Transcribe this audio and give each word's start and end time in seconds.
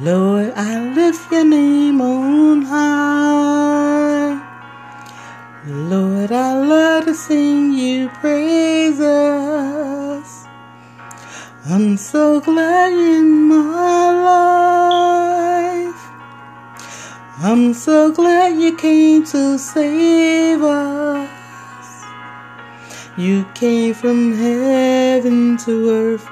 Lord, 0.00 0.52
I 0.56 0.92
lift 0.92 1.30
your 1.30 1.44
name 1.44 2.00
on 2.00 2.62
high. 2.62 4.42
Lord, 5.64 6.32
I 6.32 6.54
love 6.58 7.04
to 7.04 7.14
sing 7.14 7.72
you 7.72 8.08
praises. 8.08 9.04
I'm 11.66 11.96
so 11.96 12.40
glad 12.40 12.88
you're 12.90 13.18
in 13.20 13.48
my 13.48 14.10
life. 15.88 16.10
I'm 17.38 17.72
so 17.72 18.10
glad 18.10 18.60
you 18.60 18.76
came 18.76 19.22
to 19.26 19.56
save 19.58 20.60
us. 20.60 21.30
You 23.16 23.44
came 23.54 23.94
from 23.94 24.32
heaven 24.32 25.56
to 25.58 25.90
earth 25.90 26.26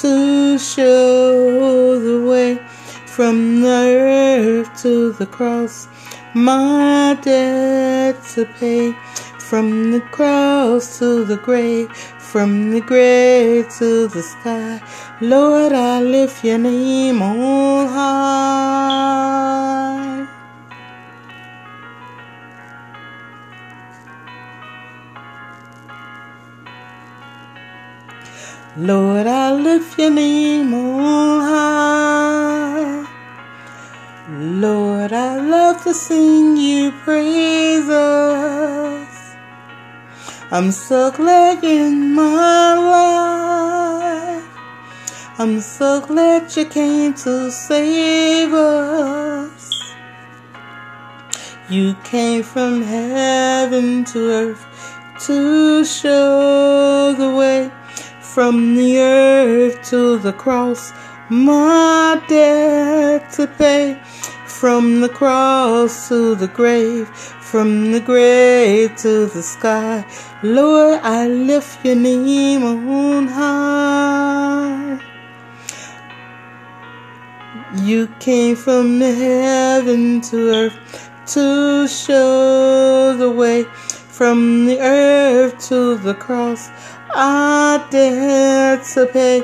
to 0.00 0.58
show 0.58 2.00
the 2.00 2.11
from 3.16 3.60
the 3.60 3.68
earth 3.68 4.82
to 4.82 5.12
the 5.12 5.26
cross, 5.26 5.86
my 6.34 7.18
debt 7.20 8.16
to 8.34 8.46
pay. 8.58 8.94
From 9.38 9.90
the 9.92 10.00
cross 10.00 10.98
to 10.98 11.26
the 11.26 11.36
grave, 11.36 11.92
from 11.92 12.70
the 12.70 12.80
grave 12.80 13.68
to 13.78 14.08
the 14.08 14.22
sky. 14.22 14.80
Lord, 15.20 15.72
I 15.74 16.00
lift 16.00 16.42
your 16.42 16.56
name 16.56 17.20
on 17.20 17.86
high. 17.88 19.12
Lord, 28.78 29.26
I 29.26 29.52
lift 29.52 29.98
your 29.98 30.10
name 30.10 30.72
on 30.72 31.40
high. 31.42 31.71
Sing 35.92 36.56
you 36.56 36.90
praises. 36.90 37.90
I'm 40.50 40.72
so 40.72 41.10
glad 41.10 41.62
in 41.62 42.14
my 42.14 42.74
life. 42.74 44.48
I'm 45.38 45.60
so 45.60 46.00
glad 46.00 46.56
you 46.56 46.64
came 46.64 47.12
to 47.14 47.50
save 47.50 48.54
us. 48.54 49.94
You 51.68 51.94
came 52.04 52.42
from 52.42 52.80
heaven 52.80 54.04
to 54.06 54.30
earth 54.30 54.64
to 55.26 55.84
show 55.84 57.12
the 57.12 57.34
way 57.34 57.70
from 58.22 58.76
the 58.76 58.98
earth 58.98 59.82
to 59.90 60.16
the 60.16 60.32
cross, 60.32 60.92
my 61.28 62.18
debt 62.28 63.30
to 63.32 63.46
pay. 63.46 64.00
From 64.62 65.00
the 65.00 65.08
cross 65.08 66.06
to 66.06 66.36
the 66.36 66.46
grave, 66.46 67.08
from 67.08 67.90
the 67.90 67.98
grave 67.98 68.94
to 68.98 69.26
the 69.26 69.42
sky. 69.42 70.04
Lord, 70.44 71.00
I 71.02 71.26
lift 71.26 71.84
your 71.84 71.96
name 71.96 72.62
on 72.62 73.26
high. 73.26 75.00
You 77.82 78.06
came 78.20 78.54
from 78.54 79.00
heaven 79.00 80.20
to 80.30 80.36
earth 80.54 81.10
to 81.34 81.88
show 81.88 83.16
the 83.16 83.32
way 83.32 83.64
from 83.64 84.66
the 84.66 84.78
earth 84.78 85.58
to 85.70 85.96
the 85.96 86.14
cross. 86.14 86.70
I 87.10 87.84
dare 87.90 88.78
to 88.94 89.06
pay 89.06 89.42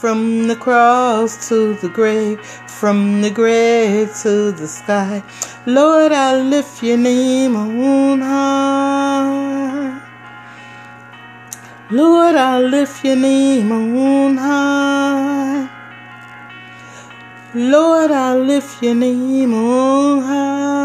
from 0.00 0.48
the 0.48 0.56
cross 0.56 1.46
to 1.50 1.74
the 1.74 1.88
grave, 1.90 2.40
from 2.80 3.20
the 3.20 3.30
grave 3.30 4.08
to 4.22 4.50
the 4.50 4.66
sky. 4.66 5.22
Lord, 5.66 6.10
I 6.10 6.40
lift 6.40 6.82
your 6.82 6.96
name 6.96 7.54
on 7.54 8.20
high. 8.22 10.00
Lord, 11.90 12.34
I 12.34 12.60
lift 12.60 13.04
your 13.04 13.16
name 13.16 13.70
on 13.72 14.38
high. 14.38 15.68
Lord, 17.52 18.10
I 18.10 18.36
lift 18.36 18.82
your 18.82 18.94
name 18.94 19.52
on 19.52 20.22
high. 20.22 20.79